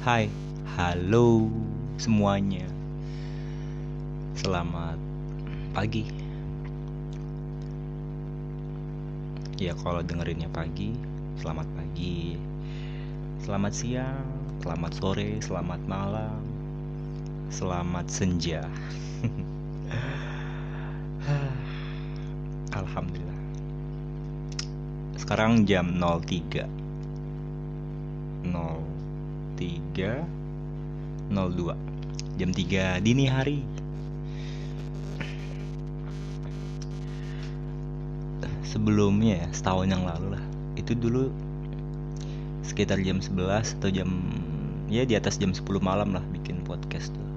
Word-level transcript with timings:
Hai, 0.00 0.32
halo 0.80 1.52
semuanya. 2.00 2.64
Selamat 4.32 4.96
pagi. 5.76 6.08
Ya 9.60 9.76
kalau 9.76 10.00
dengerinnya 10.00 10.48
pagi, 10.56 10.96
selamat 11.44 11.68
pagi. 11.76 12.40
Selamat 13.44 13.76
siang, 13.76 14.24
selamat 14.64 14.92
sore, 14.96 15.36
selamat 15.44 15.84
malam. 15.84 16.48
Selamat 17.52 18.08
senja. 18.08 18.64
Alhamdulillah. 22.80 23.40
Sekarang 25.20 25.68
jam 25.68 25.92
03 26.00 26.64
03 28.48 28.99
02 29.60 31.36
Jam 32.40 32.56
3 32.56 33.04
dini 33.04 33.28
hari. 33.28 33.60
Sebelumnya 38.64 39.44
ya, 39.44 39.48
setahun 39.52 39.92
yang 39.92 40.08
lalu 40.08 40.40
lah. 40.40 40.44
Itu 40.80 40.96
dulu 40.96 41.28
sekitar 42.64 42.96
jam 43.04 43.20
11 43.20 43.76
atau 43.76 43.92
jam 43.92 44.08
Ya 44.90 45.06
di 45.06 45.14
atas 45.14 45.38
jam 45.38 45.54
10 45.54 45.62
malam 45.84 46.16
lah 46.16 46.24
bikin 46.32 46.64
podcast 46.64 47.12
tuh. 47.12 47.28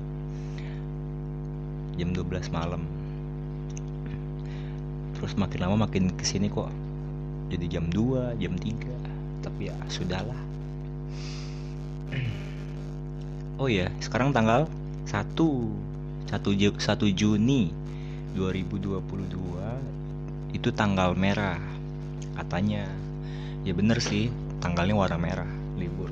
Jam 1.99 2.15
12 2.15 2.47
malam. 2.49 2.87
Terus 5.19 5.35
makin 5.35 5.59
lama 5.61 5.85
makin 5.85 6.15
ke 6.15 6.23
sini 6.23 6.47
kok. 6.47 6.71
Jadi 7.51 7.67
jam 7.69 7.91
2, 7.91 8.39
jam 8.41 8.57
3 8.57 8.89
Tapi 9.45 9.69
ya 9.69 9.77
sudahlah 9.91 10.52
Oh 13.61 13.69
ya, 13.69 13.85
sekarang 14.01 14.33
tanggal 14.33 14.65
1 15.05 15.37
1, 16.33 16.33
1 16.33 16.81
Juni 17.13 17.69
2022 18.33 20.57
itu 20.57 20.69
tanggal 20.73 21.13
merah 21.13 21.61
katanya. 22.33 22.89
Ya 23.63 23.71
bener 23.77 24.01
sih, 24.01 24.33
tanggalnya 24.57 24.97
warna 24.97 25.21
merah, 25.21 25.45
libur. 25.77 26.09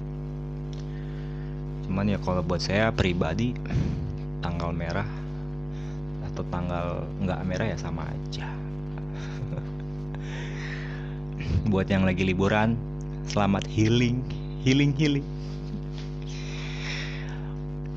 Cuman 1.89 2.13
ya 2.13 2.21
kalau 2.21 2.45
buat 2.45 2.61
saya 2.61 2.93
pribadi 2.93 3.57
tanggal 4.45 4.69
merah 4.69 5.09
atau 6.31 6.47
tanggal 6.47 7.03
nggak 7.25 7.41
merah 7.43 7.67
ya 7.73 7.77
sama 7.81 8.05
aja. 8.05 8.45
buat 11.73 11.89
yang 11.89 12.05
lagi 12.05 12.21
liburan, 12.21 12.77
selamat 13.25 13.65
healing, 13.65 14.21
healing 14.61 14.93
healing 14.93 15.25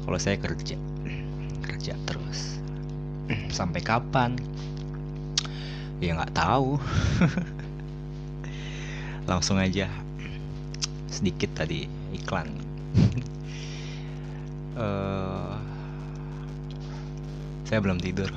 kalau 0.05 0.21
saya 0.21 0.37
kerja. 0.37 0.77
Kerja 1.65 1.97
terus. 2.05 2.61
Sampai 3.59 3.81
kapan? 3.81 4.37
Ya 5.99 6.13
nggak 6.21 6.37
tahu. 6.37 6.77
Langsung 9.31 9.57
aja. 9.57 9.89
Sedikit 11.09 11.57
tadi 11.57 11.89
iklan. 12.13 12.53
Uh, 14.77 15.57
saya 17.69 17.81
belum 17.81 17.97
tidur. 17.97 18.29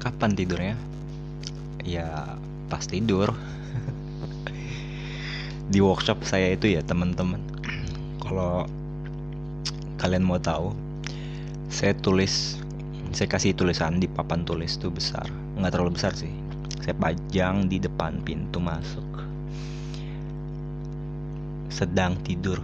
Kapan 0.00 0.32
tidurnya? 0.32 0.76
Ya 1.84 2.40
pas 2.72 2.88
tidur. 2.88 3.36
Di 5.70 5.84
workshop 5.84 6.24
saya 6.24 6.56
itu 6.56 6.72
ya 6.72 6.80
teman-teman 6.80 7.49
kalau 8.30 8.62
kalian 9.98 10.22
mau 10.22 10.38
tahu 10.38 10.70
saya 11.66 11.98
tulis 11.98 12.62
saya 13.10 13.26
kasih 13.26 13.58
tulisan 13.58 13.98
di 13.98 14.06
papan 14.06 14.46
tulis 14.46 14.78
itu 14.78 14.86
besar. 14.86 15.26
Nggak 15.58 15.74
terlalu 15.74 15.98
besar 15.98 16.14
sih. 16.14 16.30
Saya 16.78 16.94
pajang 16.94 17.66
di 17.66 17.82
depan 17.82 18.22
pintu 18.22 18.62
masuk. 18.62 19.02
Sedang 21.74 22.14
tidur. 22.22 22.62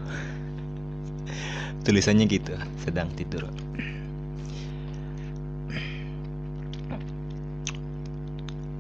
Tulisannya 1.82 2.30
gitu 2.30 2.54
sedang 2.86 3.10
tidur. 3.18 3.50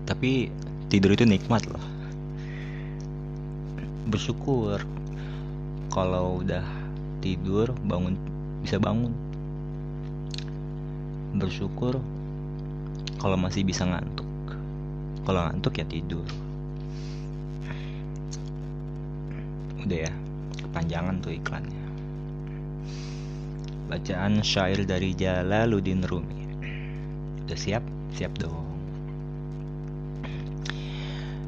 Tapi 0.06 0.54
tidur 0.86 1.18
itu 1.18 1.26
nikmat 1.26 1.66
loh. 1.66 1.82
Bersyukur 4.06 4.86
kalau 5.96 6.44
udah 6.44 6.60
tidur 7.24 7.72
bangun 7.88 8.20
bisa 8.60 8.76
bangun. 8.76 9.16
Bersyukur 11.40 11.96
kalau 13.16 13.40
masih 13.40 13.64
bisa 13.64 13.88
ngantuk. 13.88 14.28
Kalau 15.24 15.48
ngantuk 15.48 15.80
ya 15.80 15.88
tidur. 15.88 16.28
Udah 19.80 19.98
ya 20.04 20.12
kepanjangan 20.60 21.16
tuh 21.24 21.32
iklannya. 21.32 21.84
Bacaan 23.88 24.44
syair 24.44 24.84
dari 24.84 25.16
Jalaluddin 25.16 26.04
Rumi. 26.04 26.44
Udah 27.48 27.56
siap? 27.56 27.80
Siap 28.12 28.36
dong. 28.36 28.68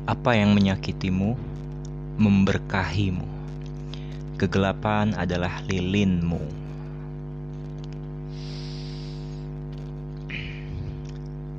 Apa 0.09 0.41
yang 0.41 0.57
menyakitimu 0.57 1.37
memberkahimu 2.17 3.38
Kegelapan 4.39 5.19
adalah 5.19 5.67
lilinmu. 5.67 6.39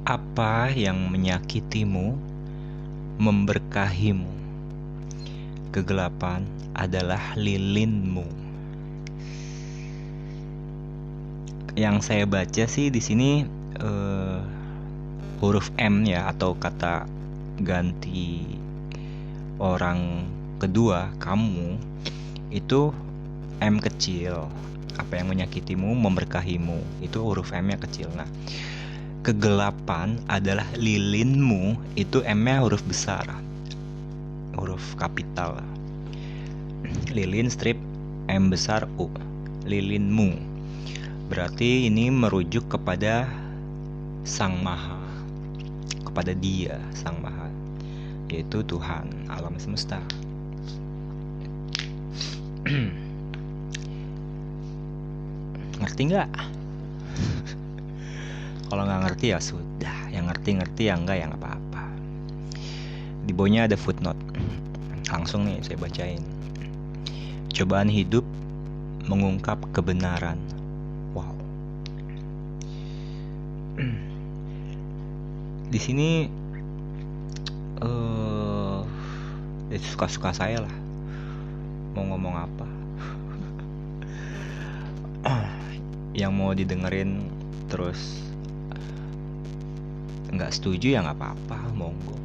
Apa 0.07 0.71
yang 0.71 1.11
menyakitimu, 1.11 2.15
memberkahimu. 3.19 4.31
Kegelapan 5.75 6.47
adalah 6.71 7.35
lilinmu. 7.35 8.23
Yang 11.75 11.97
saya 12.07 12.23
baca 12.23 12.63
sih 12.63 12.87
di 12.87 13.03
sini 13.03 13.43
uh, 13.83 14.39
huruf 15.43 15.67
M 15.75 16.07
ya 16.07 16.31
atau 16.31 16.55
kata 16.55 17.03
ganti 17.59 18.55
orang 19.59 20.31
kedua 20.63 21.11
kamu 21.19 21.75
itu 22.49 22.89
M 23.61 23.77
kecil. 23.77 24.49
Apa 24.99 25.21
yang 25.21 25.31
menyakitimu 25.31 25.95
memberkahimu. 25.95 26.81
Itu 26.99 27.23
huruf 27.23 27.53
M 27.55 27.69
nya 27.69 27.77
kecil. 27.79 28.09
Nah 28.17 28.27
kegelapan 29.21 30.17
adalah 30.27 30.65
lilinmu. 30.75 31.77
Itu 31.95 32.25
M 32.25 32.43
nya 32.43 32.65
huruf 32.65 32.81
besar. 32.83 33.25
Huruf 34.57 34.81
kapital. 34.97 35.61
Lilin 37.13 37.47
strip 37.47 37.77
M 38.27 38.51
besar 38.51 38.89
U. 38.97 39.07
Lilinmu. 39.69 40.35
Berarti 41.29 41.85
ini 41.85 42.09
merujuk 42.09 42.65
kepada 42.67 43.29
Sang 44.25 44.57
Maha. 44.65 44.97
Kepada 46.01 46.33
Dia 46.33 46.81
Sang 46.97 47.21
Maha. 47.21 47.47
Yaitu 48.29 48.65
Tuhan 48.65 49.09
alam 49.29 49.57
semesta 49.57 50.01
ngerti 55.81 56.01
nggak? 56.05 56.29
Kalau 58.69 58.85
nggak 58.85 59.09
ngerti 59.09 59.33
ya 59.33 59.41
sudah. 59.41 60.13
Yang 60.13 60.29
ngerti 60.29 60.61
ngerti 60.61 60.85
yang 60.85 61.01
enggak 61.01 61.25
yang 61.25 61.33
apa-apa. 61.33 61.89
Di 63.25 63.33
bawahnya 63.33 63.65
ada 63.65 63.73
footnote. 63.73 64.21
Langsung 65.09 65.49
nih 65.49 65.57
saya 65.65 65.81
bacain. 65.81 66.21
Cobaan 67.49 67.89
hidup 67.89 68.21
mengungkap 69.09 69.57
kebenaran. 69.73 70.37
Wow. 71.17 71.33
Di 75.73 75.79
sini 75.81 76.29
uh, 77.81 78.85
suka-suka 79.73 80.29
saya 80.33 80.65
lah 80.65 80.88
mau 81.99 82.15
ngomong 82.15 82.35
apa. 82.39 82.67
Yang 86.15 86.31
mau 86.31 86.55
didengerin 86.55 87.27
terus 87.67 88.23
nggak 90.31 90.55
setuju 90.55 90.95
ya 90.95 91.03
nggak 91.03 91.19
apa-apa 91.19 91.59
monggo. 91.75 92.15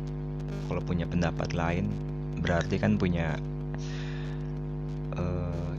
Kalau 0.71 0.79
punya 0.79 1.11
pendapat 1.11 1.59
lain 1.59 1.91
berarti 2.39 2.79
kan 2.79 2.95
punya 2.95 3.35
uh, 5.19 5.71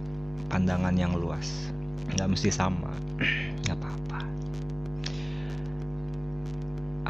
pandangan 0.52 1.00
yang 1.00 1.16
luas. 1.16 1.72
Nggak 2.20 2.36
mesti 2.36 2.52
sama 2.52 2.92
nggak 3.64 3.80
apa-apa. 3.80 4.20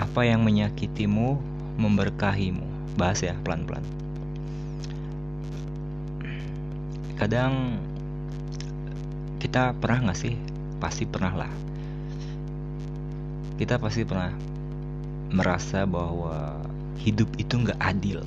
Apa 0.05 0.21
yang 0.21 0.45
menyakitimu 0.45 1.41
memberkahimu? 1.81 2.93
Bahas 2.93 3.25
ya 3.25 3.33
pelan-pelan 3.41 4.04
kadang 7.15 7.79
kita 9.39 9.71
pernah 9.79 10.12
nggak 10.12 10.19
sih? 10.19 10.35
Pasti 10.83 11.07
pernah 11.07 11.45
lah. 11.45 11.53
Kita 13.56 13.79
pasti 13.79 14.03
pernah 14.03 14.35
merasa 15.31 15.88
bahwa 15.88 16.59
hidup 17.00 17.31
itu 17.39 17.56
nggak 17.56 17.79
adil. 17.79 18.19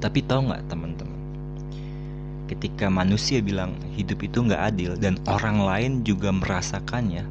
Tapi 0.00 0.20
tahu 0.24 0.52
nggak 0.52 0.64
teman-teman? 0.68 1.20
Ketika 2.50 2.90
manusia 2.90 3.38
bilang 3.40 3.78
hidup 3.94 4.20
itu 4.26 4.42
nggak 4.42 4.74
adil 4.74 4.92
dan 4.98 5.16
orang 5.30 5.62
lain 5.62 5.92
juga 6.02 6.34
merasakannya 6.34 7.24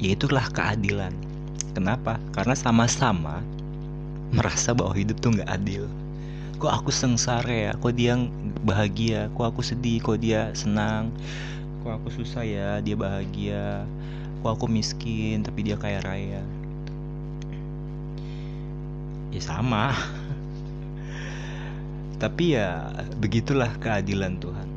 ya 0.00 0.08
itulah 0.16 0.48
keadilan. 0.50 1.12
Kenapa? 1.76 2.16
Karena 2.32 2.56
sama-sama 2.56 3.44
merasa 4.32 4.72
bahwa 4.72 4.96
hidup 4.96 5.20
tuh 5.20 5.38
nggak 5.38 5.50
adil 5.50 5.86
kok 6.60 6.68
aku 6.68 6.92
sengsara 6.92 7.48
ya? 7.48 7.72
Kok 7.80 7.92
dia 7.96 8.20
bahagia? 8.68 9.32
Kok 9.32 9.56
aku 9.56 9.64
sedih? 9.64 9.96
Kok 10.04 10.20
dia 10.20 10.52
senang? 10.52 11.08
Kok 11.80 12.04
aku 12.04 12.08
susah 12.12 12.44
ya? 12.44 12.84
Dia 12.84 13.00
bahagia. 13.00 13.88
Kok 14.44 14.60
aku 14.60 14.66
miskin 14.68 15.40
tapi 15.40 15.64
dia 15.64 15.80
kaya 15.80 16.04
raya? 16.04 16.44
Ya 19.32 19.40
sama. 19.40 19.96
Tapi 22.20 22.52
ya 22.52 22.92
begitulah 23.16 23.72
keadilan 23.80 24.36
Tuhan. 24.36 24.68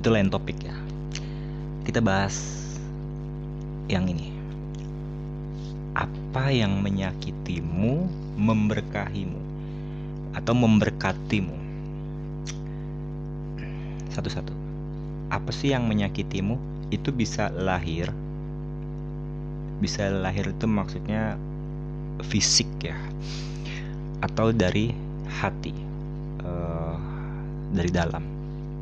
Itu 0.00 0.08
lain 0.08 0.32
topik 0.32 0.56
ya. 0.64 0.72
Kita 1.84 2.00
bahas 2.00 2.40
yang 3.92 4.08
ini. 4.08 4.32
Apa 5.92 6.48
yang 6.48 6.80
menyakitimu 6.80 8.08
memberkahimu 8.40 9.43
atau 10.34 10.52
memberkatimu. 10.52 11.56
Satu-satu. 14.10 14.52
Apa 15.30 15.50
sih 15.50 15.74
yang 15.74 15.86
menyakitimu? 15.86 16.58
Itu 16.90 17.10
bisa 17.10 17.50
lahir. 17.54 18.10
Bisa 19.82 20.10
lahir 20.10 20.50
itu 20.50 20.66
maksudnya 20.66 21.34
fisik 22.22 22.68
ya. 22.82 22.94
Atau 24.22 24.54
dari 24.54 24.94
hati. 25.42 25.74
Uh, 26.42 26.98
dari 27.74 27.90
dalam. 27.90 28.22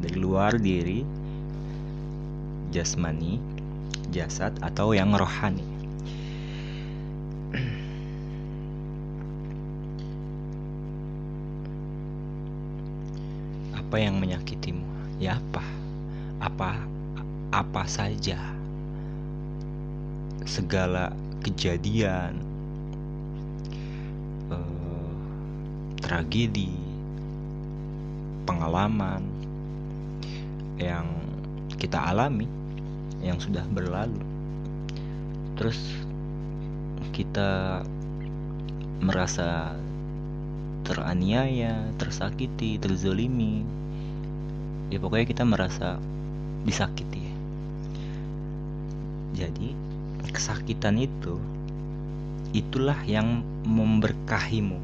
Dari 0.04 0.16
luar 0.18 0.58
diri 0.58 1.04
jasmani 2.72 3.36
jasad 4.08 4.56
atau 4.64 4.96
yang 4.96 5.12
rohani 5.12 5.72
apa 13.92 14.00
yang 14.00 14.24
menyakitimu? 14.24 14.88
Ya 15.20 15.36
apa? 15.36 15.60
Apa 16.40 16.80
apa 17.52 17.84
saja? 17.84 18.40
Segala 20.48 21.12
kejadian 21.44 22.40
eh, 24.48 24.72
tragedi 26.00 26.72
pengalaman 28.48 29.28
yang 30.80 31.04
kita 31.76 32.00
alami 32.00 32.48
yang 33.20 33.36
sudah 33.36 33.68
berlalu. 33.76 34.24
Terus 35.60 35.76
kita 37.12 37.84
merasa 39.04 39.76
teraniaya, 40.88 41.92
tersakiti, 42.00 42.80
terzolimi 42.80 43.81
ya 44.92 45.00
pokoknya 45.00 45.24
kita 45.24 45.48
merasa 45.48 45.96
disakiti. 46.68 47.24
Jadi 49.32 49.72
kesakitan 50.28 51.00
itu 51.00 51.40
itulah 52.52 53.00
yang 53.08 53.40
memberkahimu. 53.64 54.76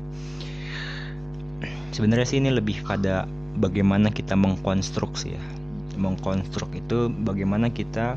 Sebenarnya 1.92 2.24
sih 2.24 2.40
ini 2.40 2.48
lebih 2.48 2.80
pada 2.88 3.28
bagaimana 3.60 4.08
kita 4.08 4.32
mengkonstruksi 4.32 5.36
ya. 5.36 5.44
Mengkonstruk 6.00 6.72
itu 6.72 7.12
bagaimana 7.12 7.68
kita 7.68 8.16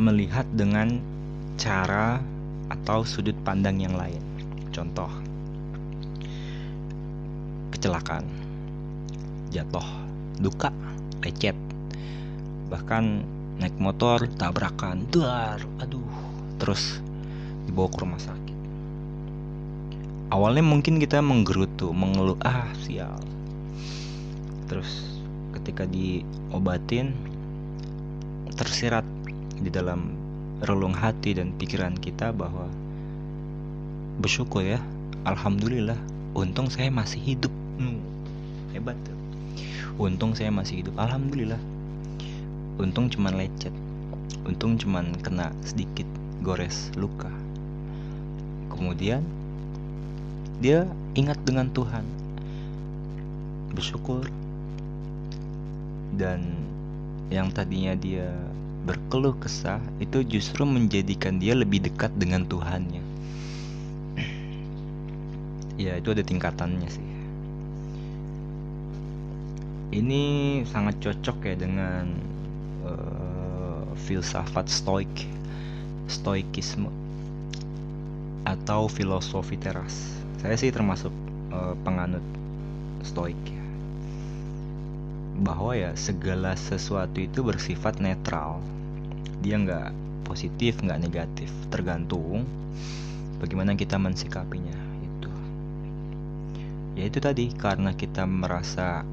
melihat 0.00 0.48
dengan 0.56 0.96
cara 1.60 2.22
atau 2.72 3.04
sudut 3.04 3.36
pandang 3.44 3.76
yang 3.84 3.92
lain. 3.92 4.22
Contoh 4.72 5.10
kecelakaan 7.74 8.24
jatuh 9.52 9.84
duka 10.38 10.70
lecet 11.22 11.56
bahkan 12.68 13.24
naik 13.58 13.74
motor 13.82 14.22
tabrakan 14.38 15.02
dar 15.10 15.58
aduh. 15.82 16.04
Terus 16.62 17.02
dibawa 17.66 17.88
ke 17.90 17.98
rumah 18.02 18.20
sakit. 18.22 18.58
Awalnya 20.28 20.64
mungkin 20.64 21.00
kita 21.02 21.18
menggerutu 21.24 21.90
mengeluh 21.90 22.38
ah 22.44 22.68
sial. 22.84 23.18
Terus 24.70 25.18
ketika 25.56 25.88
diobatin 25.88 27.16
tersirat 28.54 29.06
di 29.58 29.70
dalam 29.72 30.14
relung 30.62 30.94
hati 30.94 31.38
dan 31.38 31.54
pikiran 31.54 31.94
kita 31.98 32.34
bahwa 32.34 32.66
bersyukur 34.18 34.66
ya 34.66 34.82
alhamdulillah 35.26 35.98
untung 36.34 36.70
saya 36.70 36.90
masih 36.92 37.22
hidup. 37.22 37.54
Hmm, 37.78 38.02
hebat 38.74 38.98
tuh 39.06 39.17
untung 39.98 40.30
saya 40.32 40.54
masih 40.54 40.86
hidup. 40.86 40.94
Alhamdulillah. 40.94 41.58
Untung 42.78 43.10
cuman 43.10 43.34
lecet. 43.34 43.74
Untung 44.46 44.78
cuman 44.78 45.10
kena 45.26 45.50
sedikit 45.66 46.06
gores 46.40 46.94
luka. 46.94 47.28
Kemudian 48.70 49.26
dia 50.62 50.86
ingat 51.18 51.42
dengan 51.42 51.66
Tuhan. 51.74 52.06
Bersyukur. 53.74 54.30
Dan 56.14 56.46
yang 57.34 57.50
tadinya 57.50 57.98
dia 57.98 58.30
berkeluh 58.86 59.36
kesah 59.36 59.82
itu 59.98 60.22
justru 60.24 60.62
menjadikan 60.64 61.42
dia 61.42 61.58
lebih 61.58 61.82
dekat 61.82 62.14
dengan 62.14 62.46
Tuhannya. 62.46 63.02
Ya 65.78 65.94
itu 65.94 66.10
ada 66.10 66.26
tingkatannya 66.26 66.90
sih 66.90 67.17
ini 69.88 70.60
sangat 70.68 71.00
cocok 71.00 71.38
ya 71.48 71.54
dengan 71.56 72.04
uh, 72.84 73.88
filsafat 73.96 74.68
stoik 74.68 75.10
stoikisme 76.08 76.88
atau 78.44 78.88
filosofi 78.88 79.60
teras. 79.60 80.16
Saya 80.40 80.56
sih 80.56 80.72
termasuk 80.72 81.12
uh, 81.52 81.76
penganut 81.84 82.24
stoik 83.04 83.36
ya. 83.44 83.64
Bahwa 85.38 85.76
ya 85.76 85.92
segala 85.96 86.56
sesuatu 86.56 87.20
itu 87.20 87.44
bersifat 87.44 88.00
netral. 88.00 88.60
Dia 89.44 89.60
nggak 89.60 89.92
positif 90.28 90.80
nggak 90.84 91.00
negatif 91.00 91.48
tergantung 91.72 92.44
bagaimana 93.40 93.72
kita 93.76 93.96
mensikapinya 93.96 94.76
itu. 95.00 95.32
Ya 97.00 97.04
itu 97.08 97.20
tadi 97.20 97.52
karena 97.56 97.92
kita 97.96 98.28
merasa 98.28 99.04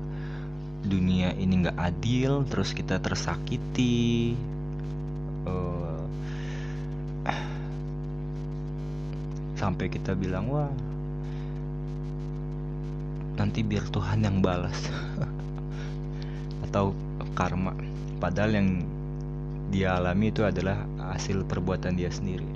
dunia 0.86 1.34
ini 1.34 1.66
nggak 1.66 1.78
adil 1.82 2.46
terus 2.46 2.72
kita 2.72 3.02
tersakiti. 3.02 4.38
Uh, 5.46 6.06
sampai 9.60 9.90
kita 9.90 10.14
bilang 10.14 10.46
wah 10.52 10.70
nanti 13.36 13.66
biar 13.66 13.90
Tuhan 13.90 14.24
yang 14.24 14.40
balas. 14.40 14.78
Atau 16.70 16.94
karma. 17.34 17.74
Padahal 18.22 18.56
yang 18.56 18.70
dia 19.74 19.98
alami 19.98 20.30
itu 20.32 20.46
adalah 20.46 20.86
hasil 21.14 21.44
perbuatan 21.50 21.98
dia 21.98 22.14
sendiri. 22.14 22.48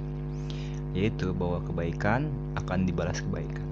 Yaitu 0.93 1.33
bahwa 1.35 1.61
kebaikan 1.65 2.29
akan 2.57 2.85
dibalas 2.85 3.19
kebaikan. 3.25 3.67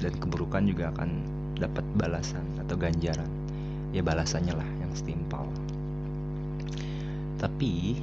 Dan 0.00 0.12
keburukan 0.18 0.64
juga 0.66 0.90
akan 0.96 1.10
dapat 1.54 1.86
balasan 1.94 2.42
atau 2.60 2.74
ganjaran 2.74 3.30
ya 3.94 4.02
balasannya 4.02 4.54
lah 4.58 4.68
yang 4.82 4.90
setimpal. 4.90 5.46
Tapi 7.38 7.94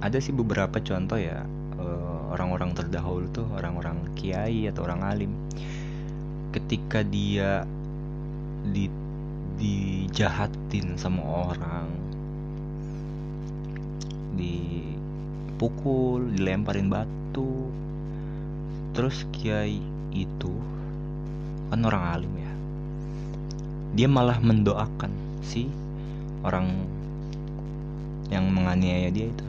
ada 0.00 0.16
sih 0.16 0.32
beberapa 0.32 0.80
contoh 0.80 1.20
ya 1.20 1.44
eh, 1.76 2.20
orang-orang 2.32 2.72
terdahulu 2.72 3.28
tuh 3.28 3.44
orang-orang 3.52 4.00
kiai 4.16 4.64
atau 4.72 4.88
orang 4.88 5.04
alim. 5.04 5.32
Ketika 6.56 7.04
dia 7.04 7.68
di 8.64 8.88
dijahatin 9.60 10.96
sama 10.96 11.20
orang 11.52 11.84
dipukul 14.40 16.32
dilemparin 16.32 16.88
batu 16.88 17.68
terus 18.96 19.28
kiai 19.36 19.84
itu 20.16 20.54
kan 21.68 21.84
orang 21.84 22.04
alim 22.16 22.32
ya 22.39 22.39
dia 23.94 24.06
malah 24.06 24.38
mendoakan 24.38 25.10
si 25.42 25.66
orang 26.46 26.70
yang 28.30 28.46
menganiaya 28.48 29.10
dia 29.10 29.30
itu. 29.30 29.46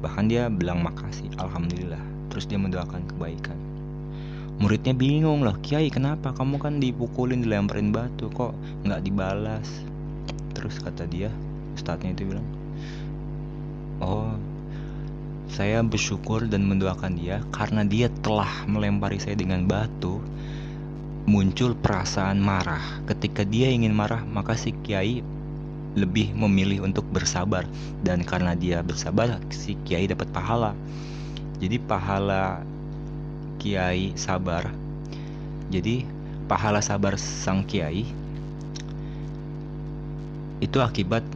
Bahkan 0.00 0.24
dia 0.26 0.48
bilang 0.48 0.82
makasih 0.82 1.28
alhamdulillah. 1.38 2.00
Terus 2.32 2.48
dia 2.48 2.56
mendoakan 2.56 3.04
kebaikan. 3.12 3.58
Muridnya 4.60 4.94
bingung 4.96 5.44
lah 5.44 5.58
kiai 5.60 5.92
kenapa? 5.92 6.32
Kamu 6.32 6.56
kan 6.60 6.80
dipukulin 6.80 7.44
dilemparin 7.44 7.92
batu 7.92 8.32
kok 8.32 8.56
nggak 8.84 9.02
dibalas? 9.04 9.68
Terus 10.56 10.80
kata 10.80 11.08
dia 11.08 11.32
ustadznya 11.76 12.12
itu 12.12 12.28
bilang 12.28 12.46
oh 14.02 14.36
saya 15.52 15.84
bersyukur 15.84 16.48
dan 16.48 16.64
mendoakan 16.64 17.16
dia 17.16 17.44
karena 17.52 17.84
dia 17.84 18.08
telah 18.24 18.64
melempari 18.64 19.20
saya 19.20 19.36
dengan 19.36 19.68
batu 19.68 20.20
muncul 21.24 21.78
perasaan 21.78 22.42
marah. 22.42 23.02
Ketika 23.06 23.46
dia 23.46 23.70
ingin 23.70 23.94
marah 23.94 24.26
maka 24.26 24.58
si 24.58 24.74
kiai 24.82 25.22
lebih 25.92 26.32
memilih 26.32 26.82
untuk 26.84 27.04
bersabar. 27.12 27.68
Dan 28.00 28.24
karena 28.26 28.56
dia 28.56 28.80
bersabar 28.80 29.38
si 29.52 29.76
kiai 29.86 30.08
dapat 30.08 30.28
pahala. 30.32 30.72
Jadi 31.62 31.78
pahala 31.78 32.64
kiai 33.62 34.16
sabar. 34.18 34.66
Jadi 35.70 36.02
pahala 36.50 36.82
sabar 36.82 37.16
sang 37.16 37.64
kiai 37.64 38.04
itu 40.62 40.78
akibat 40.78 41.26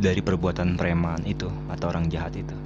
dari 0.00 0.20
perbuatan 0.20 0.76
preman 0.76 1.24
itu 1.28 1.48
atau 1.68 1.92
orang 1.92 2.08
jahat 2.08 2.36
itu. 2.36 2.56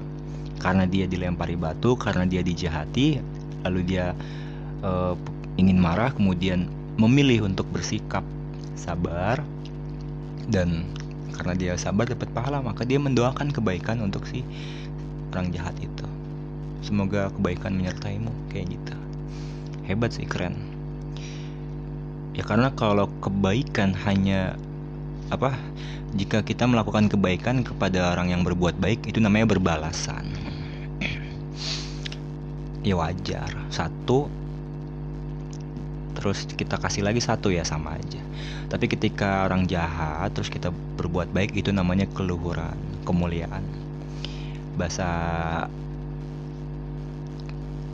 Karena 0.63 0.87
dia 0.87 1.05
dilempari 1.11 1.59
batu 1.59 1.99
karena 1.99 2.25
dia 2.25 2.41
dijahati 2.41 3.21
lalu 3.67 3.81
dia 3.85 4.15
uh, 4.85 5.19
ingin 5.55 5.79
marah 5.79 6.11
kemudian 6.11 6.67
memilih 6.99 7.47
untuk 7.47 7.67
bersikap 7.71 8.23
sabar. 8.79 9.43
Dan 10.45 10.85
karena 11.35 11.55
dia 11.57 11.73
sabar 11.75 12.07
dapat 12.07 12.31
pahala 12.31 12.63
maka 12.63 12.87
dia 12.87 13.01
mendoakan 13.01 13.51
kebaikan 13.51 13.99
untuk 14.05 14.29
si 14.29 14.47
orang 15.35 15.51
jahat 15.51 15.75
itu. 15.83 16.07
Semoga 16.85 17.33
kebaikan 17.35 17.75
menyertaimu 17.75 18.31
kayak 18.53 18.77
gitu. 18.77 18.97
Hebat 19.89 20.15
sih 20.15 20.29
keren. 20.29 20.55
Ya 22.35 22.47
karena 22.47 22.71
kalau 22.75 23.11
kebaikan 23.23 23.95
hanya 24.07 24.59
apa 25.33 25.57
jika 26.15 26.45
kita 26.47 26.69
melakukan 26.69 27.11
kebaikan 27.11 27.67
kepada 27.67 28.15
orang 28.15 28.31
yang 28.31 28.43
berbuat 28.47 28.79
baik 28.79 29.09
itu 29.11 29.19
namanya 29.19 29.51
berbalasan. 29.59 30.29
Ya 32.85 33.01
wajar. 33.01 33.49
Satu 33.73 34.29
terus 36.25 36.49
kita 36.49 36.81
kasih 36.81 37.05
lagi 37.05 37.21
satu 37.21 37.53
ya 37.53 37.69
sama 37.69 38.01
aja. 38.01 38.17
Tapi 38.73 38.89
ketika 38.89 39.45
orang 39.45 39.69
jahat 39.69 40.33
terus 40.33 40.49
kita 40.49 40.73
berbuat 40.97 41.29
baik 41.37 41.53
itu 41.53 41.69
namanya 41.69 42.09
keluhuran 42.17 42.73
kemuliaan. 43.05 43.61
Bahasa 44.81 45.05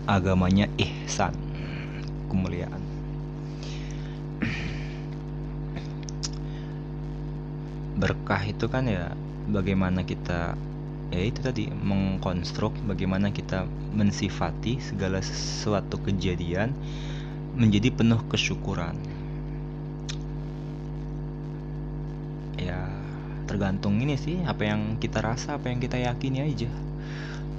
agamanya 0.07 0.71
ihsan 0.79 1.35
kemuliaan. 2.31 2.79
Berkah 7.99 8.47
itu 8.47 8.71
kan 8.71 8.87
ya 8.87 9.11
bagaimana 9.51 10.07
kita 10.07 10.55
ya 11.11 11.23
itu 11.27 11.43
tadi 11.43 11.67
mengkonstruk 11.67 12.79
bagaimana 12.87 13.35
kita 13.35 13.67
mensifati 13.91 14.79
segala 14.79 15.19
sesuatu 15.19 15.99
kejadian 15.99 16.71
menjadi 17.55 17.91
penuh 17.91 18.21
kesyukuran. 18.31 18.95
Ya, 22.61 22.87
tergantung 23.49 23.99
ini 23.99 24.21
sih 24.21 24.45
apa 24.45 24.69
yang 24.69 25.01
kita 25.01 25.25
rasa, 25.25 25.57
apa 25.57 25.73
yang 25.73 25.81
kita 25.81 25.97
yakini 25.97 26.45
aja. 26.45 26.71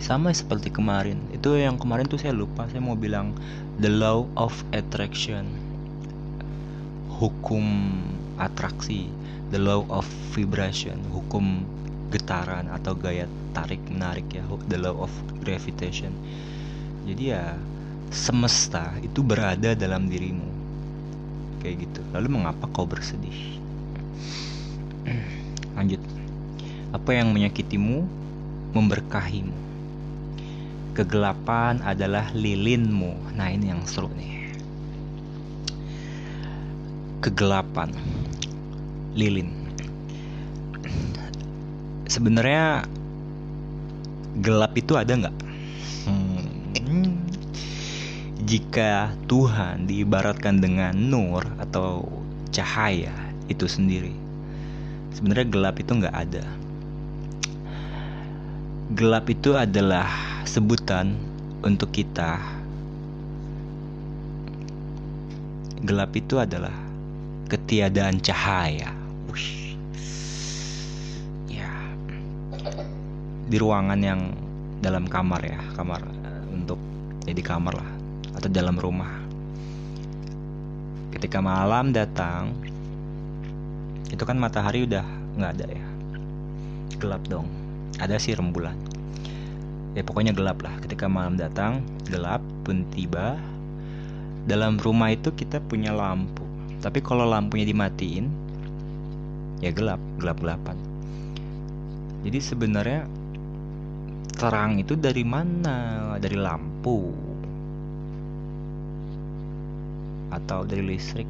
Sama 0.01 0.33
seperti 0.33 0.74
kemarin. 0.74 1.17
Itu 1.33 1.57
yang 1.57 1.77
kemarin 1.77 2.10
tuh 2.10 2.21
saya 2.21 2.33
lupa, 2.33 2.69
saya 2.69 2.81
mau 2.81 2.98
bilang 2.98 3.33
the 3.81 3.89
law 3.89 4.25
of 4.38 4.53
attraction. 4.74 5.45
Hukum 7.21 7.65
atraksi, 8.41 9.05
the 9.53 9.62
law 9.62 9.86
of 9.93 10.07
vibration, 10.33 10.98
hukum 11.13 11.62
getaran 12.10 12.67
atau 12.74 12.98
gaya 12.98 13.29
tarik 13.53 13.79
menarik 13.88 14.25
ya, 14.33 14.41
the 14.67 14.79
law 14.79 14.95
of 14.98 15.13
gravitation. 15.45 16.12
Jadi 17.05 17.33
ya 17.33 17.57
semesta 18.12 18.91
itu 19.00 19.24
berada 19.24 19.72
dalam 19.72 20.12
dirimu. 20.12 20.46
Kayak 21.63 21.88
gitu. 21.88 22.01
Lalu 22.12 22.27
mengapa 22.27 22.68
kau 22.70 22.84
bersedih? 22.84 23.58
Lanjut. 25.80 26.03
Apa 26.91 27.15
yang 27.15 27.32
menyakitimu 27.32 28.03
memberkahimu. 28.75 29.56
Kegelapan 30.91 31.80
adalah 31.88 32.36
lilinmu. 32.36 33.36
Nah 33.39 33.48
ini 33.48 33.72
yang 33.72 33.88
seru 33.88 34.12
nih. 34.12 34.51
Kegelapan. 37.24 37.96
Lilin. 39.15 39.48
Sebenarnya 42.12 42.84
gelap 44.44 44.75
itu 44.75 45.00
ada 45.00 45.15
nggak 45.15 45.36
jika 48.41 49.13
Tuhan 49.29 49.86
diibaratkan 49.86 50.57
dengan 50.57 50.98
nur 50.98 51.45
atau 51.62 52.05
cahaya 52.50 53.13
itu 53.48 53.69
sendiri 53.69 54.21
sebenarnya 55.15 55.48
gelap 55.53 55.75
itu 55.77 55.91
nggak 56.01 56.17
ada. 56.17 56.45
Gelap 58.98 59.29
itu 59.31 59.55
adalah 59.55 60.10
sebutan 60.43 61.15
untuk 61.62 61.93
kita. 61.93 62.41
Gelap 65.86 66.12
itu 66.17 66.41
adalah 66.41 66.74
ketiadaan 67.48 68.19
cahaya. 68.19 68.91
Ush. 69.29 69.77
ya. 71.48 71.69
Di 73.48 73.57
ruangan 73.62 74.01
yang 74.01 74.21
dalam 74.81 75.05
kamar 75.05 75.45
ya 75.45 75.62
kamar 75.77 76.01
eh, 76.01 76.41
untuk 76.57 76.81
jadi 77.21 77.38
ya 77.38 77.48
kamar 77.53 77.77
lah 77.77 78.00
atau 78.41 78.50
dalam 78.50 78.74
rumah. 78.74 79.21
Ketika 81.13 81.38
malam 81.38 81.93
datang, 81.93 82.57
itu 84.10 84.25
kan 84.25 84.33
matahari 84.41 84.89
udah 84.89 85.05
nggak 85.38 85.51
ada 85.62 85.67
ya, 85.69 85.88
gelap 86.98 87.21
dong. 87.29 87.45
Ada 88.01 88.17
sih 88.17 88.33
rembulan. 88.33 88.74
Ya 89.93 90.01
pokoknya 90.01 90.33
gelap 90.33 90.65
lah. 90.65 90.74
Ketika 90.81 91.05
malam 91.05 91.38
datang, 91.38 91.86
gelap 92.10 92.41
pun 92.65 92.81
tiba. 92.89 93.38
Dalam 94.50 94.81
rumah 94.81 95.13
itu 95.13 95.29
kita 95.29 95.62
punya 95.62 95.93
lampu. 95.93 96.41
Tapi 96.81 96.98
kalau 97.05 97.29
lampunya 97.29 97.69
dimatiin, 97.69 98.25
ya 99.62 99.69
gelap, 99.69 100.01
gelap-gelapan. 100.17 100.74
Jadi 102.25 102.39
sebenarnya 102.41 103.05
terang 104.33 104.81
itu 104.81 104.98
dari 104.98 105.21
mana? 105.21 106.17
Dari 106.17 106.33
lampu 106.33 107.30
atau 110.31 110.63
dari 110.63 110.83
listrik? 110.95 111.27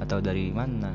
Atau 0.00 0.24
dari 0.24 0.48
mana? 0.48 0.90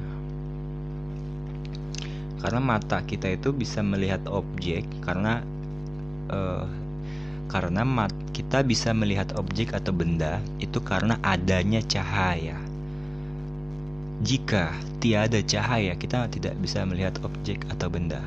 Karena 2.41 2.59
mata 2.61 3.01
kita 3.05 3.31
itu 3.31 3.53
bisa 3.53 3.81
melihat 3.85 4.21
objek 4.29 4.85
karena 5.01 5.41
uh, 6.29 6.65
karena 7.45 7.85
mat 7.85 8.11
kita 8.33 8.65
bisa 8.65 8.91
melihat 8.91 9.31
objek 9.37 9.71
atau 9.71 9.93
benda 9.93 10.41
itu 10.57 10.81
karena 10.81 11.21
adanya 11.21 11.79
cahaya. 11.85 12.57
Jika 14.25 14.73
tiada 14.99 15.39
cahaya 15.45 15.93
kita 15.93 16.25
tidak 16.33 16.57
bisa 16.57 16.81
melihat 16.83 17.17
objek 17.21 17.61
atau 17.69 17.87
benda. 17.87 18.21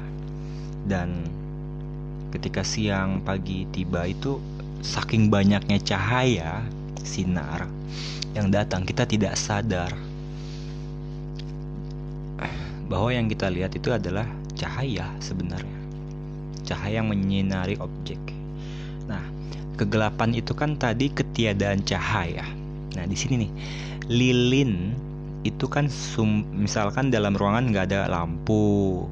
Dan 0.87 1.27
ketika 2.31 2.63
siang 2.63 3.21
pagi 3.21 3.67
tiba 3.75 4.07
itu 4.07 4.39
saking 4.81 5.27
banyaknya 5.29 5.83
cahaya 5.83 6.63
sinar 7.03 7.67
yang 8.35 8.53
datang 8.53 8.87
kita 8.87 9.09
tidak 9.09 9.35
sadar. 9.35 9.91
Bahwa 12.89 13.13
yang 13.13 13.29
kita 13.29 13.53
lihat 13.53 13.77
itu 13.77 13.93
adalah 13.93 14.25
cahaya 14.57 15.13
sebenarnya. 15.21 15.79
Cahaya 16.65 17.05
yang 17.05 17.13
menyinari 17.13 17.77
objek. 17.77 18.21
Nah 19.05 19.21
kegelapan 19.77 20.33
itu 20.33 20.57
kan 20.57 20.75
tadi 20.81 21.13
ketiadaan 21.13 21.85
cahaya. 21.85 22.45
Nah 22.97 23.05
di 23.05 23.17
sini 23.17 23.45
nih 23.45 23.53
lilin 24.09 24.97
itu 25.47 25.69
kan 25.71 25.87
sum, 25.87 26.43
misalkan 26.51 27.13
dalam 27.15 27.37
ruangan 27.37 27.71
nggak 27.71 27.87
ada 27.93 28.11
lampu 28.11 29.07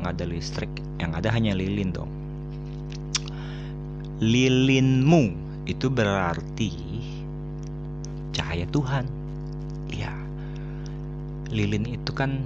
nggak 0.00 0.20
ada 0.20 0.24
listrik 0.28 0.72
yang 1.00 1.12
ada 1.16 1.28
hanya 1.32 1.56
lilin 1.56 1.90
dong. 1.90 2.10
Lilinmu 4.22 5.43
itu 5.64 5.88
berarti 5.88 6.70
cahaya 8.36 8.68
Tuhan. 8.68 9.04
Iya. 9.88 10.12
Lilin 11.54 11.86
itu 11.88 12.12
kan 12.12 12.40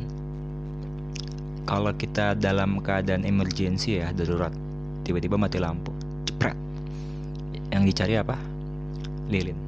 kalau 1.67 1.93
kita 1.93 2.39
dalam 2.39 2.81
keadaan 2.81 3.27
emergency 3.27 4.01
ya 4.01 4.15
darurat 4.15 4.55
tiba-tiba 5.03 5.35
mati 5.35 5.59
lampu. 5.59 5.91
Jepret. 6.29 6.57
Yang 7.75 7.83
dicari 7.95 8.15
apa? 8.21 8.37
Lilin. 9.29 9.59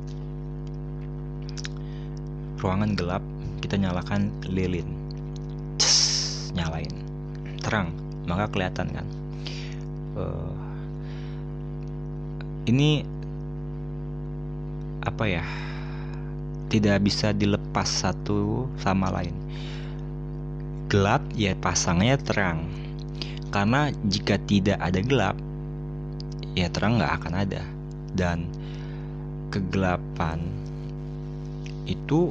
Ruangan 2.61 2.92
gelap 2.95 3.25
kita 3.64 3.76
nyalakan 3.80 4.30
lilin. 4.47 4.87
Cess, 5.80 6.52
nyalain. 6.54 6.92
Terang 7.61 7.90
maka 8.28 8.47
kelihatan 8.52 8.87
kan. 8.95 9.07
Uh, 10.14 10.54
ini 12.69 13.02
apa 15.04 15.25
ya 15.26 15.45
tidak 16.71 17.02
bisa 17.02 17.35
dilepas 17.35 17.88
satu 17.88 18.69
sama 18.78 19.11
lain 19.11 19.35
gelap 20.90 21.23
ya 21.35 21.54
pasangnya 21.59 22.19
terang 22.21 22.66
karena 23.50 23.90
jika 24.07 24.38
tidak 24.47 24.78
ada 24.78 25.00
gelap 25.02 25.37
ya 26.54 26.66
terang 26.71 26.99
nggak 26.99 27.14
akan 27.23 27.35
ada 27.35 27.62
dan 28.14 28.47
kegelapan 29.50 30.42
itu 31.87 32.30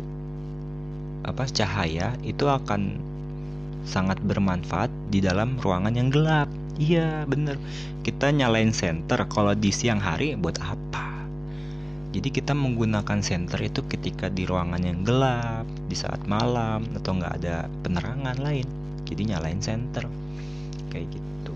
apa 1.28 1.44
cahaya 1.52 2.16
itu 2.24 2.48
akan 2.48 3.10
sangat 3.84 4.22
bermanfaat 4.24 4.92
di 5.10 5.20
dalam 5.20 5.58
ruangan 5.60 5.96
yang 5.98 6.10
gelap. 6.14 6.48
Iya, 6.80 7.28
bener. 7.28 7.60
Kita 8.08 8.32
nyalain 8.32 8.72
senter 8.72 9.28
kalau 9.28 9.52
di 9.52 9.74
siang 9.74 10.00
hari 10.00 10.38
buat 10.40 10.56
apa? 10.64 11.09
Jadi 12.10 12.30
kita 12.34 12.58
menggunakan 12.58 13.22
senter 13.22 13.62
itu 13.62 13.86
ketika 13.86 14.34
di 14.34 14.50
ruangan 14.50 14.82
yang 14.82 15.06
gelap, 15.06 15.70
di 15.86 15.94
saat 15.94 16.26
malam 16.26 16.82
atau 16.98 17.14
nggak 17.14 17.34
ada 17.42 17.70
penerangan 17.86 18.38
lain. 18.42 18.66
Jadi 19.06 19.22
nyalain 19.30 19.62
senter 19.62 20.10
kayak 20.90 21.06
gitu. 21.14 21.54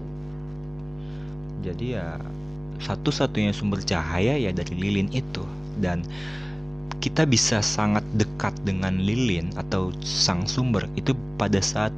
Jadi 1.66 1.98
ya 1.98 2.22
satu-satunya 2.84 3.50
sumber 3.56 3.82
cahaya 3.82 4.38
ya 4.38 4.54
dari 4.54 4.76
lilin 4.78 5.10
itu 5.10 5.42
dan 5.82 6.06
kita 7.04 7.28
bisa 7.28 7.60
sangat 7.60 8.06
dekat 8.16 8.56
dengan 8.64 8.96
lilin 8.96 9.52
atau 9.60 9.92
sang 10.06 10.48
sumber 10.48 10.88
itu 10.96 11.12
pada 11.36 11.60
saat 11.60 11.92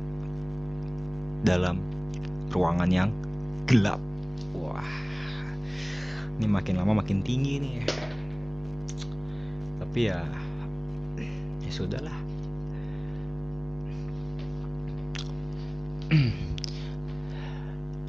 dalam 1.45 1.77
ruangan 2.50 2.89
yang 2.89 3.09
gelap. 3.69 4.01
Wah, 4.57 4.89
ini 6.41 6.47
makin 6.50 6.81
lama 6.81 7.03
makin 7.03 7.21
tinggi 7.21 7.62
nih. 7.62 8.04
Tapi 9.95 10.11
ya, 10.11 10.27
ya 11.63 11.71
sudahlah. 11.71 12.19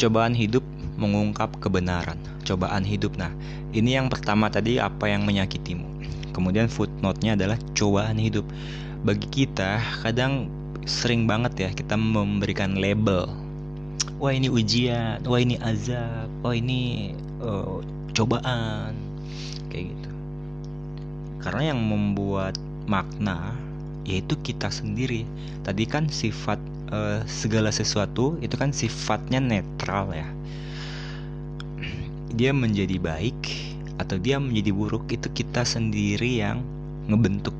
Cobaan 0.02 0.34
hidup 0.34 0.66
mengungkap 0.98 1.62
kebenaran. 1.62 2.18
Cobaan 2.42 2.82
hidup. 2.82 3.14
Nah, 3.14 3.30
ini 3.70 3.94
yang 3.94 4.10
pertama 4.10 4.50
tadi 4.50 4.82
apa 4.82 5.06
yang 5.06 5.22
menyakitimu 5.22 5.86
kemudian 6.34 6.68
footnote-nya 6.68 7.32
adalah 7.38 7.56
cobaan 7.72 8.20
hidup 8.20 8.44
bagi 9.08 9.24
kita 9.30 9.80
kadang 10.04 10.52
sering 10.84 11.24
banget 11.24 11.52
ya 11.56 11.68
kita 11.72 11.96
memberikan 11.96 12.76
label 12.76 13.24
wah 14.20 14.32
ini 14.32 14.52
ujian 14.52 15.24
wah 15.24 15.40
ini 15.40 15.56
azab 15.64 16.28
wah 16.44 16.52
ini 16.52 17.12
uh, 17.40 17.80
cobaan 18.12 18.92
kayak 19.72 19.96
gitu 19.96 20.15
karena 21.46 21.70
yang 21.70 21.78
membuat 21.78 22.58
makna 22.90 23.54
yaitu 24.02 24.34
kita 24.42 24.66
sendiri. 24.66 25.22
Tadi 25.62 25.86
kan 25.86 26.10
sifat 26.10 26.58
uh, 26.90 27.22
segala 27.22 27.70
sesuatu 27.70 28.34
itu 28.42 28.58
kan 28.58 28.74
sifatnya 28.74 29.38
netral 29.38 30.10
ya. 30.10 30.26
Dia 32.34 32.50
menjadi 32.50 32.98
baik 32.98 33.38
atau 34.02 34.18
dia 34.18 34.42
menjadi 34.42 34.74
buruk 34.74 35.06
itu 35.14 35.30
kita 35.30 35.62
sendiri 35.62 36.42
yang 36.42 36.66
ngebentuk. 37.06 37.54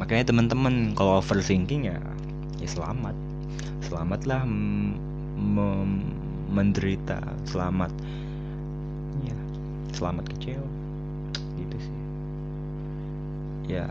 Makanya 0.00 0.32
teman-teman 0.32 0.96
kalau 0.96 1.20
overthinking 1.20 1.92
ya 1.92 2.00
ya 2.64 2.68
selamat. 2.68 3.12
Selamatlah 3.84 4.48
menderita. 6.48 7.20
Selamat. 7.44 7.92
Ya 9.20 9.36
selamat 9.92 10.24
kecewa. 10.32 10.68
Gitu 11.60 11.76
sih 11.76 11.99
ya. 13.70 13.86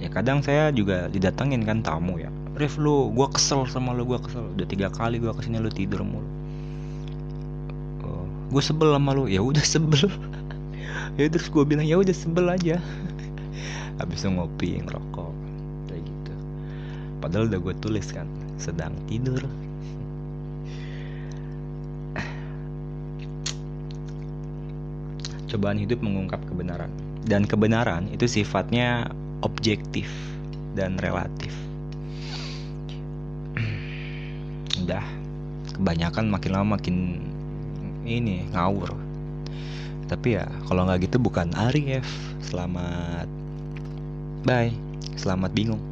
Ya 0.00 0.08
kadang 0.08 0.40
saya 0.40 0.72
juga 0.72 1.08
didatengin 1.12 1.64
kan 1.64 1.84
tamu 1.84 2.16
ya. 2.20 2.32
Rif 2.56 2.76
lu 2.80 3.12
gue 3.12 3.28
kesel 3.32 3.64
sama 3.68 3.92
lu 3.96 4.04
gue 4.04 4.20
kesel. 4.20 4.44
Udah 4.56 4.66
tiga 4.68 4.88
kali 4.92 5.16
gue 5.20 5.32
ke 5.32 5.44
sini 5.44 5.60
lu 5.60 5.72
tidur 5.72 6.04
mulu. 6.04 6.24
Oh, 8.04 8.24
gue 8.52 8.62
sebel 8.64 8.92
sama 8.96 9.12
lu. 9.16 9.28
Ya 9.28 9.44
udah 9.44 9.64
sebel. 9.76 10.08
Ya 11.20 11.28
terus 11.28 11.52
gue 11.52 11.64
bilang 11.64 11.84
ya 11.84 12.00
udah 12.00 12.16
sebel 12.16 12.48
aja. 12.48 12.80
Habis 14.00 14.24
ngopi 14.24 14.80
ngerokok 14.80 15.32
kayak 15.88 16.00
gitu. 16.04 16.32
Padahal 17.20 17.52
udah 17.52 17.60
gue 17.60 17.74
tulis 17.80 18.08
kan 18.12 18.24
sedang 18.56 18.96
tidur. 19.04 19.44
Cobaan 25.52 25.76
hidup 25.76 26.00
mengungkap 26.00 26.40
kebenaran 26.48 27.09
dan 27.26 27.44
kebenaran 27.44 28.08
itu 28.12 28.24
sifatnya 28.28 29.10
objektif 29.44 30.08
dan 30.78 30.96
relatif. 31.02 31.52
Udah 34.86 35.04
kebanyakan 35.76 36.30
makin 36.30 36.50
lama 36.54 36.68
makin 36.78 36.96
ini 38.06 38.46
ngawur. 38.54 38.94
Tapi 40.06 40.40
ya 40.40 40.46
kalau 40.66 40.86
nggak 40.86 41.10
gitu 41.10 41.16
bukan 41.20 41.52
Arif. 41.56 42.06
Selamat 42.40 43.26
bye. 44.46 44.72
Selamat 45.20 45.52
bingung 45.52 45.89